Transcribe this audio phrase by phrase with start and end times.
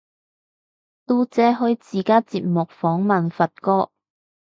[1.05, 3.91] 嘟姐開自家節目訪問發哥